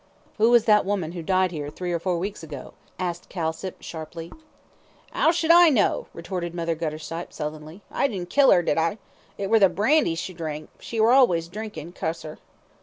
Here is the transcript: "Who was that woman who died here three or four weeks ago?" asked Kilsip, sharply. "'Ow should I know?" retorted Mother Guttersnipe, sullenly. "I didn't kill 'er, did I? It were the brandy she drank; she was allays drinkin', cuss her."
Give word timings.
"Who 0.39 0.49
was 0.49 0.65
that 0.65 0.83
woman 0.83 1.11
who 1.11 1.21
died 1.21 1.51
here 1.51 1.69
three 1.69 1.91
or 1.93 1.99
four 1.99 2.17
weeks 2.17 2.41
ago?" 2.41 2.73
asked 2.97 3.29
Kilsip, 3.29 3.83
sharply. 3.83 4.31
"'Ow 5.13 5.29
should 5.29 5.51
I 5.51 5.69
know?" 5.69 6.07
retorted 6.11 6.55
Mother 6.55 6.73
Guttersnipe, 6.73 7.31
sullenly. 7.31 7.83
"I 7.91 8.07
didn't 8.07 8.31
kill 8.31 8.51
'er, 8.51 8.63
did 8.63 8.79
I? 8.79 8.97
It 9.37 9.51
were 9.51 9.59
the 9.59 9.69
brandy 9.69 10.15
she 10.15 10.33
drank; 10.33 10.71
she 10.79 10.99
was 10.99 11.15
allays 11.15 11.47
drinkin', 11.49 11.91
cuss 11.91 12.23
her." 12.23 12.39